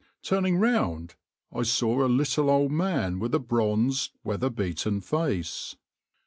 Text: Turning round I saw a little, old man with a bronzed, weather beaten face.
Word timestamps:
Turning 0.23 0.57
round 0.57 1.13
I 1.53 1.61
saw 1.61 2.03
a 2.03 2.07
little, 2.09 2.49
old 2.49 2.71
man 2.71 3.19
with 3.19 3.35
a 3.35 3.39
bronzed, 3.39 4.09
weather 4.23 4.49
beaten 4.49 4.99
face. 4.99 5.75